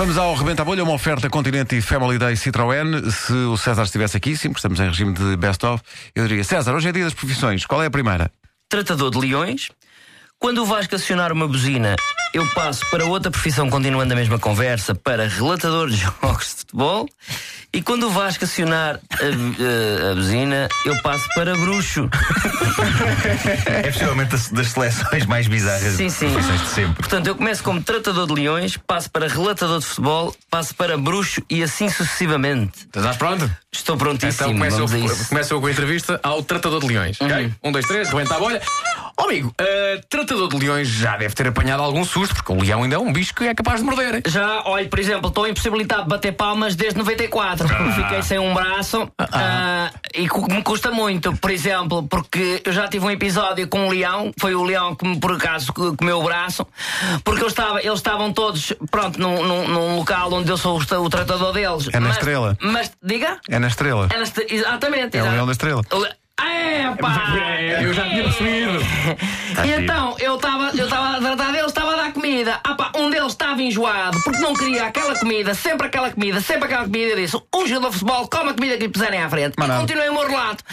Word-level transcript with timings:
Vamos 0.00 0.16
ao 0.16 0.34
Rebenta 0.34 0.62
a 0.62 0.64
Bolha, 0.64 0.82
uma 0.82 0.94
oferta 0.94 1.28
Continente 1.28 1.76
e 1.76 1.82
Family 1.82 2.16
Day 2.16 2.32
Citroën. 2.32 3.10
Se 3.10 3.34
o 3.34 3.54
César 3.58 3.82
estivesse 3.82 4.16
aqui, 4.16 4.34
sim, 4.34 4.48
porque 4.48 4.60
estamos 4.60 4.80
em 4.80 4.86
regime 4.86 5.12
de 5.12 5.36
best-of, 5.36 5.82
eu 6.14 6.26
diria: 6.26 6.42
César, 6.42 6.74
hoje 6.74 6.88
é 6.88 6.92
dia 6.92 7.04
das 7.04 7.12
profissões, 7.12 7.66
qual 7.66 7.82
é 7.82 7.86
a 7.86 7.90
primeira? 7.90 8.32
Tratador 8.66 9.10
de 9.10 9.18
leões. 9.18 9.68
Quando 10.38 10.62
o 10.62 10.64
Vasco 10.64 10.94
acionar 10.94 11.30
uma 11.32 11.46
buzina, 11.46 11.96
eu 12.32 12.46
passo 12.54 12.88
para 12.90 13.04
outra 13.04 13.30
profissão, 13.30 13.68
continuando 13.68 14.14
a 14.14 14.16
mesma 14.16 14.38
conversa, 14.38 14.94
para 14.94 15.28
relatador 15.28 15.90
de 15.90 15.96
jogos 16.00 16.46
de 16.46 16.54
futebol. 16.60 17.06
E 17.72 17.80
quando 17.82 18.08
o 18.08 18.10
Vasco 18.10 18.44
acionar 18.44 18.98
a, 19.12 20.08
a, 20.08 20.10
a 20.10 20.14
buzina, 20.16 20.68
eu 20.84 21.00
passo 21.02 21.28
para 21.36 21.54
bruxo. 21.54 22.08
É 23.66 23.90
possivelmente 23.92 24.30
das, 24.32 24.48
das 24.48 24.68
seleções 24.68 25.24
mais 25.26 25.46
bizarras 25.46 25.94
Sim, 25.94 26.08
sim. 26.08 26.32
profissões 26.32 26.60
de 26.62 26.66
sempre. 26.68 26.94
Portanto, 26.94 27.26
eu 27.28 27.36
começo 27.36 27.62
como 27.62 27.80
tratador 27.80 28.26
de 28.26 28.34
leões, 28.34 28.76
passo 28.76 29.08
para 29.08 29.28
relatador 29.28 29.78
de 29.78 29.86
futebol, 29.86 30.34
passo 30.50 30.74
para 30.74 30.98
bruxo 30.98 31.42
e 31.48 31.62
assim 31.62 31.88
sucessivamente. 31.88 32.86
Estás 32.92 33.16
pronto? 33.16 33.48
Estou 33.72 33.96
prontíssimo. 33.96 34.64
Então 34.64 34.86
a 34.86 34.90
eu, 34.98 35.04
isso. 35.06 35.28
começa 35.28 35.54
eu 35.54 35.60
com 35.60 35.66
a 35.68 35.70
entrevista 35.70 36.18
ao 36.24 36.42
Tratador 36.42 36.80
de 36.80 36.88
Leões. 36.88 37.20
ok? 37.20 37.52
Um, 37.62 37.70
dois, 37.70 37.86
três, 37.86 38.08
rebenta 38.08 38.34
a 38.34 38.38
bolha. 38.38 38.60
Ó 39.20 39.24
amigo, 39.24 39.48
uh, 39.60 40.00
Tratador 40.08 40.48
de 40.48 40.56
Leões 40.58 40.88
já 40.88 41.16
deve 41.16 41.34
ter 41.34 41.46
apanhado 41.46 41.82
algum 41.82 42.02
susto, 42.04 42.34
porque 42.34 42.52
o 42.52 42.60
leão 42.62 42.82
ainda 42.82 42.96
é 42.96 42.98
um 42.98 43.12
bicho 43.12 43.34
que 43.34 43.44
é 43.44 43.54
capaz 43.54 43.80
de 43.80 43.84
morder. 43.86 44.22
Já, 44.26 44.62
olha, 44.64 44.88
por 44.88 44.98
exemplo, 44.98 45.28
estou 45.28 45.46
impossibilitado 45.46 46.04
de 46.04 46.08
bater 46.08 46.32
palmas 46.32 46.74
desde 46.74 46.98
94. 46.98 47.68
Fiquei 47.94 48.22
sem 48.22 48.38
um 48.38 48.54
braço 48.54 49.10
ah, 49.18 49.90
e 50.14 50.26
cu- 50.26 50.50
me 50.50 50.62
custa 50.62 50.90
muito, 50.90 51.36
por 51.36 51.50
exemplo, 51.50 52.02
porque 52.08 52.62
eu 52.64 52.72
já 52.72 52.88
tive 52.88 53.04
um 53.04 53.10
episódio 53.10 53.68
com 53.68 53.86
um 53.86 53.90
leão, 53.90 54.32
foi 54.40 54.54
o 54.54 54.62
leão 54.64 54.94
que 54.94 55.16
por 55.18 55.32
acaso 55.32 55.70
co- 55.72 55.94
comeu 55.94 56.18
o 56.18 56.24
braço, 56.24 56.66
porque 57.22 57.42
eu 57.42 57.48
estava, 57.48 57.80
eles 57.82 57.98
estavam 57.98 58.32
todos, 58.32 58.72
pronto, 58.90 59.20
num, 59.20 59.44
num- 59.44 59.68
num 59.68 59.96
local 59.96 60.32
onde 60.32 60.50
eu 60.50 60.56
sou 60.56 60.80
o, 60.80 61.04
o 61.04 61.10
tratador 61.10 61.52
deles. 61.52 61.88
É 61.92 62.00
na 62.00 62.08
Mas- 62.08 62.16
Estrela. 62.16 62.56
Mas, 62.60 62.90
diga? 63.02 63.38
É 63.50 63.58
na 63.58 63.68
estrela. 63.68 64.08
É 64.10 64.16
na 64.16 64.24
exatamente. 64.48 65.16
É 65.16 65.20
o 65.20 65.24
exato. 65.24 65.34
Leão 65.34 65.46
da 65.46 65.52
Estrela. 65.52 65.82
É, 66.60 66.94
pá! 67.00 67.22
Eu 67.80 67.92
já 67.94 68.02
tinha 68.04 68.22
percebido. 68.24 68.80
E 69.64 69.82
então, 69.82 70.16
eu 70.18 70.36
estava 70.36 70.70
eu 70.76 70.84
estava 70.84 71.16
a 71.16 71.20
tratar 71.20 71.52
deles, 71.52 71.66
estava 71.68 71.92
a 71.92 71.96
dar 71.96 72.12
comida. 72.12 72.60
Ah, 72.64 72.74
pá, 72.74 72.92
um 72.96 73.10
deles 73.10 73.32
estava 73.32 73.60
enjoado 73.62 74.18
porque 74.22 74.38
não 74.40 74.54
queria 74.54 74.86
aquela 74.86 75.18
comida, 75.18 75.54
sempre 75.54 75.86
aquela 75.86 76.10
comida, 76.10 76.40
sempre 76.40 76.64
aquela 76.66 76.84
comida. 76.84 77.10
Eu 77.12 77.16
disse: 77.16 77.36
um 77.54 77.66
jogador 77.66 77.90
de 77.90 77.98
futebol 77.98 78.28
come 78.28 78.50
a 78.50 78.54
comida 78.54 78.76
que 78.76 78.82
lhe 78.84 78.88
puserem 78.88 79.22
à 79.22 79.28
frente. 79.30 79.54
Mas 79.58 79.68
e 79.68 79.72
não. 79.72 79.80
continuei 79.80 80.08
o 80.08 80.14
meu 80.14 80.28
relato. 80.28 80.64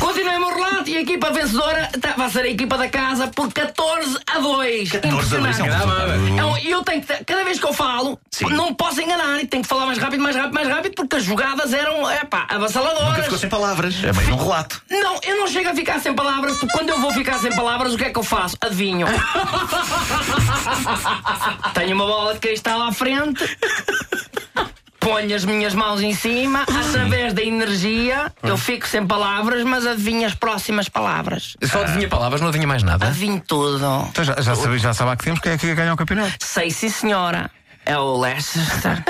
Continuei 0.00 0.36
o 0.36 0.40
meu 0.40 0.54
relato 0.54 0.88
e 0.90 0.96
a 0.96 1.00
equipa 1.00 1.30
vencedora 1.30 1.88
tá- 2.00 2.14
vai 2.16 2.30
ser 2.30 2.40
a 2.40 2.48
equipa 2.48 2.76
da 2.78 2.88
casa 2.88 3.28
por 3.28 3.52
14 3.52 4.18
a 4.26 4.38
2. 4.38 4.90
14 4.92 5.36
a 5.36 5.40
2 5.40 5.60
é 5.60 5.62
um 5.62 5.66
Impressionante. 5.66 5.82
resultado. 5.84 6.38
É 6.40 6.44
um- 6.44 6.58
E 6.58 6.70
eu 6.70 6.82
tenho 6.82 7.00
que, 7.00 7.06
ter- 7.06 7.24
cada 7.24 7.44
vez 7.44 7.58
que 7.58 7.66
eu 7.66 7.72
falo, 7.72 8.18
Sim. 8.34 8.46
não 8.50 8.74
posso 8.74 9.00
enganar 9.00 9.40
e 9.40 9.46
tenho 9.46 9.62
que 9.62 9.68
falar 9.68 9.86
mais 9.86 9.98
rápido, 9.98 10.20
mais 10.22 10.34
rápido, 10.34 10.54
mais 10.54 10.68
rápido, 10.68 10.94
porque 10.94 11.16
as 11.16 11.24
jogadas 11.24 11.72
eram, 11.72 12.10
é 12.10 12.24
pá, 12.24 12.40
Nunca 12.42 12.54
avassaladoras. 12.56 13.24
ficou 13.24 13.38
sem 13.38 13.48
palavras. 13.48 13.94
É 14.02 14.12
meio 14.12 14.26
de 14.26 14.32
um 14.32 14.36
relato. 14.36 14.82
Não, 14.90 15.20
eu 15.22 15.38
não 15.38 15.46
chego 15.46 15.68
a 15.70 15.74
ficar 15.74 16.00
sem 16.00 16.12
palavras, 16.14 16.58
porque 16.58 16.76
quando 16.76 16.88
eu 16.90 17.00
vou 17.00 17.12
ficar 17.12 17.38
sem 17.38 17.54
palavras, 17.54 17.94
o 17.94 17.96
que 17.96 18.04
é 18.04 18.10
que 18.10 18.18
eu 18.18 18.22
faço? 18.24 18.56
Adivinho. 18.60 19.06
Tenho 21.74 21.94
uma 21.94 22.06
bola 22.06 22.34
de 22.34 22.40
cristal 22.40 22.82
à 22.82 22.92
frente. 22.92 23.44
Ponho 24.98 25.36
as 25.36 25.44
minhas 25.44 25.74
mãos 25.74 26.00
em 26.00 26.14
cima, 26.14 26.62
através 26.62 27.34
da 27.34 27.42
energia, 27.42 28.32
eu 28.42 28.56
fico 28.56 28.88
sem 28.88 29.06
palavras, 29.06 29.62
mas 29.62 29.86
adivinho 29.86 30.26
as 30.26 30.32
próximas 30.32 30.88
palavras. 30.88 31.56
Só 31.62 31.82
adivinha 31.82 32.08
palavras, 32.08 32.40
não 32.40 32.48
adivinha 32.48 32.66
mais 32.66 32.82
nada. 32.82 33.08
Adivinho 33.08 33.42
tudo. 33.46 33.84
Então 34.10 34.24
já, 34.24 34.40
já, 34.40 34.54
sabe, 34.54 34.78
já 34.78 34.94
sabe 34.94 35.10
há 35.10 35.16
que 35.16 35.24
temos 35.24 35.40
quem 35.40 35.52
é 35.52 35.58
que 35.58 35.74
ganha 35.74 35.92
o 35.92 35.96
campeonato. 35.96 36.32
Sei 36.40 36.70
sim, 36.70 36.88
senhora. 36.88 37.50
É 37.86 37.96
o 37.98 38.18
Leicester. 38.18 39.04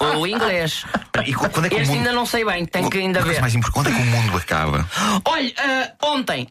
Ou 0.00 0.22
o 0.22 0.26
inglês. 0.26 0.84
E 1.24 1.32
qu- 1.34 1.48
quando 1.50 1.66
é 1.66 1.68
que 1.68 1.74
o 1.76 1.78
Este 1.78 1.88
mundo. 1.90 1.98
ainda 1.98 2.12
não 2.12 2.26
sei 2.26 2.44
bem, 2.44 2.64
tenho 2.66 2.90
que 2.90 2.98
ainda 2.98 3.20
Uma 3.20 3.32
ver. 3.32 3.40
mais 3.40 3.54
importante, 3.54 3.74
quando 3.74 3.88
é 3.88 4.02
que 4.02 4.08
o 4.08 4.10
mundo 4.10 4.36
acaba? 4.36 4.88
Olha, 5.24 5.52
ah, 5.58 6.06
ontem. 6.06 6.48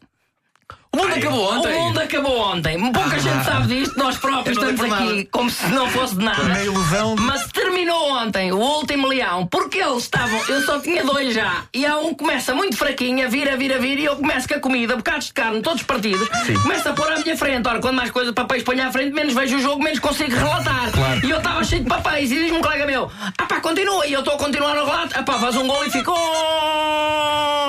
O 0.94 0.98
mundo 0.98 1.16
acabou 1.16 1.52
ontem. 1.52 1.74
O 1.74 1.82
mundo 1.82 2.00
acabou 2.00 2.40
ontem. 2.40 2.92
Pouca 2.92 3.20
gente 3.20 3.44
sabe 3.44 3.68
disto, 3.68 3.98
nós 3.98 4.16
próprios 4.18 4.56
estamos 4.56 4.94
aqui 4.94 5.28
como 5.32 5.50
se 5.50 5.66
não 5.70 5.88
fosse 5.90 6.16
de 6.16 6.24
nada. 6.24 6.44
Na 6.44 6.64
ilusão 6.64 7.16
Mas 7.18 7.48
terminou 7.48 8.12
ontem 8.12 8.52
o 8.52 8.60
último 8.60 9.08
leão, 9.08 9.48
porque 9.48 9.80
eles 9.80 10.04
estavam. 10.04 10.40
Eu 10.48 10.62
só 10.62 10.80
tinha 10.80 11.04
dois 11.04 11.34
já. 11.34 11.64
E 11.74 11.84
há 11.84 11.98
um 11.98 12.10
que 12.10 12.18
começa 12.18 12.54
muito 12.54 12.78
fraquinho, 12.78 13.26
a 13.26 13.28
vir, 13.28 13.50
a 13.50 13.56
vir, 13.56 13.74
a 13.74 13.80
vir, 13.80 13.98
e 13.98 14.06
eu 14.06 14.16
começo 14.18 14.48
com 14.48 14.54
a 14.54 14.60
comida, 14.60 14.96
bocados 14.96 15.28
de 15.28 15.34
carne, 15.34 15.64
todos 15.64 15.82
partidos, 15.82 16.30
começo 16.62 16.88
a 16.88 16.94
pôr 16.94 17.12
à 17.12 17.18
minha 17.18 17.36
frente. 17.36 17.68
Ora, 17.68 17.80
quando 17.80 17.96
mais 17.96 18.12
coisa 18.12 18.32
papéis 18.32 18.62
ponho 18.62 18.88
à 18.88 18.92
frente, 18.92 19.14
menos 19.14 19.34
vejo 19.34 19.58
o 19.58 19.60
jogo, 19.60 19.84
menos 19.84 19.98
consigo 19.98 20.36
relatar. 20.36 20.92
E 21.24 21.30
eu 21.30 21.40
estava 21.40 21.64
cheio 21.64 21.82
de 21.82 21.90
papéis, 21.90 22.32
e 22.32 22.36
diz-me 22.36 22.60
um 22.60 22.62
colega 22.62 22.86
meu: 22.86 23.12
ah 23.36 23.46
pá, 23.48 23.60
continua. 23.60 24.06
E 24.06 24.14
eu 24.14 24.20
estou 24.20 24.36
a 24.36 24.38
continuar 24.38 24.78
o 24.78 24.86
relato, 24.86 25.16
ah 25.18 25.24
pá, 25.24 25.40
faz 25.40 25.56
um 25.56 25.66
gol 25.66 25.84
e 25.86 25.90
ficou. 25.90 27.63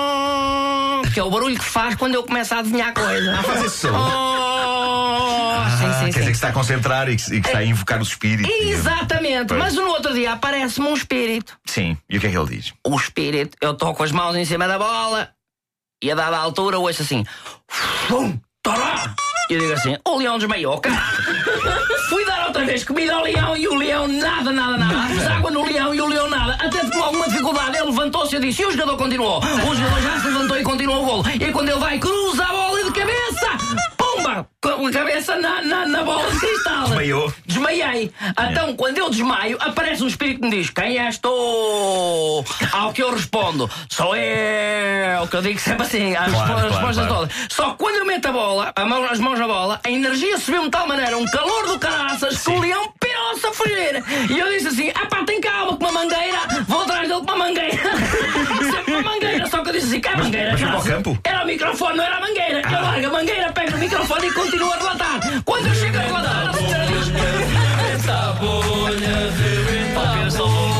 Que 1.15 1.21
é 1.21 1.23
o 1.23 1.31
barulho 1.31 1.57
que 1.57 1.63
faz 1.63 1.95
quando 1.95 2.13
eu 2.15 2.23
começo 2.23 2.53
a 2.53 2.59
adivinhar 2.59 2.93
coisa. 2.93 3.41
faz 3.41 3.63
esse 3.63 3.77
som? 3.87 3.87
Oh, 3.89 5.69
sim, 5.77 5.93
sim, 5.93 5.99
Quer 5.99 6.09
dizer 6.09 6.11
sim. 6.11 6.19
que 6.19 6.23
se 6.23 6.31
está 6.31 6.49
a 6.49 6.51
concentrar 6.51 7.07
e 7.07 7.15
que, 7.15 7.35
e 7.35 7.39
que 7.41 7.47
está 7.47 7.59
a 7.59 7.63
invocar 7.63 8.01
os 8.01 8.09
espíritos. 8.09 8.53
Exatamente, 8.53 9.53
mas 9.53 9.75
no 9.75 9.87
outro 9.87 10.13
dia 10.13 10.33
aparece-me 10.33 10.87
um 10.89 10.93
espírito. 10.93 11.57
Sim. 11.65 11.97
E 12.09 12.17
o 12.17 12.19
que 12.19 12.27
é 12.27 12.31
que 12.31 12.37
ele 12.37 12.57
diz? 12.57 12.73
O 12.85 12.97
espírito, 12.97 13.55
eu 13.61 13.71
estou 13.71 13.95
com 13.95 14.03
as 14.03 14.11
mãos 14.11 14.35
em 14.35 14.43
cima 14.43 14.67
da 14.67 14.77
bola 14.77 15.29
e 16.03 16.11
a 16.11 16.15
dada 16.15 16.35
altura 16.35 16.79
ouço 16.79 17.01
assim: 17.01 17.23
Fum! 17.65 18.37
E 19.49 19.53
eu 19.53 19.59
digo 19.61 19.71
assim: 19.71 19.95
o 20.05 20.17
leão 20.17 20.37
desmaiou, 20.37 20.79
cara. 20.81 20.97
Fui 22.09 22.25
dar 22.25 22.34
outra 22.55 22.65
vez 22.65 22.85
comida 22.85 23.13
ao 23.13 23.23
leão 23.23 23.57
e 23.57 23.67
o 23.67 23.75
leão 23.75 24.07
nada, 24.07 24.51
nada, 24.51 24.77
nada. 24.77 25.13
Pus 25.13 25.27
água 25.27 25.51
no 25.51 25.65
leão 25.65 25.93
e 25.93 25.99
o 25.99 26.07
leão 26.07 26.29
nada. 26.29 26.53
Até 26.53 26.89
com 26.89 27.03
alguma 27.03 27.27
dificuldade 27.27 27.75
ele 27.75 27.85
levantou-se 27.87 28.35
e 28.35 28.39
disse: 28.39 28.61
e 28.61 28.65
o 28.65 28.71
jogador 28.71 28.95
continuou. 28.95 29.39
O 29.39 29.75
jogador 29.75 30.01
já 30.01 30.19
se 30.21 30.27
levantou 30.27 30.57
e 30.57 30.63
continuou 30.63 31.03
o 31.03 31.05
golo. 31.05 31.23
E 31.33 31.51
quando 31.51 31.69
ele 31.69 31.79
vai, 31.79 31.99
cruza 31.99 32.43
a 32.45 32.47
bola 32.47 32.83
de 32.83 32.91
cabeça! 32.91 33.94
Com 34.85 34.89
a 34.89 34.91
cabeça 34.91 35.35
na, 35.37 35.63
na, 35.63 35.85
na 35.87 36.03
bola 36.03 36.29
de 36.29 36.39
cristal. 36.39 36.83
Desmaiou. 36.83 37.33
Desmaiei. 37.47 38.11
Então, 38.51 38.75
quando 38.75 38.99
eu 38.99 39.09
desmaio, 39.09 39.57
aparece 39.59 40.03
um 40.03 40.07
espírito 40.07 40.41
que 40.41 40.47
me 40.47 40.57
diz: 40.57 40.69
Quem 40.69 40.99
és 40.99 41.17
tu? 41.17 42.43
Ao 42.71 42.93
que 42.93 43.01
eu 43.01 43.11
respondo: 43.11 43.67
Sou 43.89 44.15
eu. 44.15 45.27
Que 45.27 45.37
eu 45.37 45.41
digo 45.41 45.59
sempre 45.59 45.83
assim, 45.87 46.15
as 46.15 46.31
Claro, 46.31 46.33
respo- 46.33 46.41
as 46.43 46.45
claro, 46.45 46.67
respostas 46.69 47.07
claro. 47.07 47.13
todas. 47.27 47.33
Só 47.49 47.71
que 47.71 47.77
quando 47.77 47.95
eu 47.95 48.05
meto 48.05 48.27
a 48.27 48.31
bola, 48.31 48.73
a 48.75 48.85
mão- 48.85 49.05
as 49.05 49.19
mãos 49.19 49.39
na 49.39 49.47
bola, 49.47 49.79
a 49.83 49.89
energia 49.89 50.37
subiu-me 50.37 50.65
de 50.65 50.71
tal 50.71 50.87
maneira, 50.87 51.17
um 51.17 51.25
calor 51.25 51.65
do 51.67 51.79
caraças, 51.79 52.37
que 52.43 52.51
o 52.51 52.59
leão 52.59 52.93
pirou-se 52.99 53.47
a 53.47 53.51
fugir. 53.53 54.03
E 54.29 54.39
eu 54.39 54.49
disse 54.51 54.64
disse 59.85 59.97
assim: 59.97 60.01
Que 60.01 60.07
é 60.09 60.17
mangueira? 60.17 60.51
mas 60.51 60.59
foi 60.61 60.69
para 60.69 60.77
o 60.77 60.83
caraças?" 60.83 61.03
campo? 61.03 61.19
Era 61.23 61.43
o 61.43 61.45
microfone, 61.45 61.97
não 61.97 62.03
era 62.03 62.17
a 62.17 62.21
mangueira. 62.21 62.61
Eu 62.61 62.81
largo 62.81 63.07
a 63.07 63.09
mangueira, 63.09 63.51
pego 63.53 63.75
o 63.75 63.79
microfone 63.79 64.27
e 64.27 64.31
continuo 64.33 64.71
a 64.71 64.75
relatar. 64.77 65.19
Quando 65.45 65.67
eu 65.67 65.75
chego 65.75 65.97
a 65.97 66.01
relatar, 66.01 66.49
a 66.49 66.53
senhora 66.53 66.85
diz: 66.85 67.05
bolha 68.39 69.31
rebentou. 69.37 70.74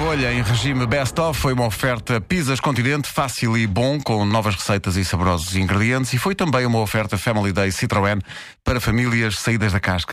Bolha 0.00 0.32
em 0.32 0.40
regime 0.40 0.86
best-of 0.86 1.38
foi 1.38 1.52
uma 1.52 1.66
oferta 1.66 2.22
Pizzas 2.22 2.58
Continente, 2.58 3.06
fácil 3.06 3.54
e 3.54 3.66
bom, 3.66 4.00
com 4.00 4.24
novas 4.24 4.54
receitas 4.54 4.96
e 4.96 5.04
saborosos 5.04 5.54
ingredientes, 5.54 6.14
e 6.14 6.18
foi 6.18 6.34
também 6.34 6.64
uma 6.64 6.78
oferta 6.78 7.18
Family 7.18 7.52
Day 7.52 7.68
Citroën 7.68 8.18
para 8.64 8.80
famílias 8.80 9.38
saídas 9.38 9.74
da 9.74 9.78
casca. 9.78 10.08